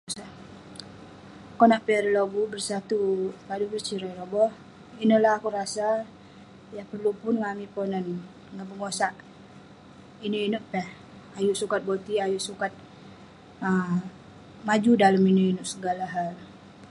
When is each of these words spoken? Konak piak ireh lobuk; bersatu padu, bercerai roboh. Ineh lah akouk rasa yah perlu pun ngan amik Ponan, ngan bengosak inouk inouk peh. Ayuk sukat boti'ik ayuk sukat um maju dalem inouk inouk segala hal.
Konak 1.59 1.81
piak 1.85 1.99
ireh 2.01 2.15
lobuk; 2.17 2.47
bersatu 2.53 2.99
padu, 3.47 3.65
bercerai 3.73 4.17
roboh. 4.19 4.51
Ineh 5.03 5.19
lah 5.23 5.33
akouk 5.35 5.55
rasa 5.59 5.87
yah 6.75 6.85
perlu 6.91 7.11
pun 7.21 7.35
ngan 7.37 7.53
amik 7.53 7.71
Ponan, 7.75 8.05
ngan 8.53 8.65
bengosak 8.69 9.13
inouk 10.25 10.45
inouk 10.47 10.63
peh. 10.71 10.87
Ayuk 11.37 11.59
sukat 11.61 11.81
boti'ik 11.87 12.23
ayuk 12.25 12.43
sukat 12.47 12.71
um 13.65 13.95
maju 14.67 14.91
dalem 15.01 15.25
inouk 15.31 15.49
inouk 15.53 15.69
segala 15.73 16.05
hal. 16.15 16.33